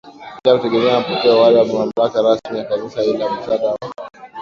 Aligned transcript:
bila 0.43 0.53
kutegemea 0.57 0.95
mapokeo 0.99 1.39
wala 1.41 1.65
mamlaka 1.65 2.21
rasmi 2.21 2.57
ya 2.57 2.65
Kanisa 2.65 3.03
ila 3.03 3.31
msaada 3.35 3.67
wa 3.67 3.77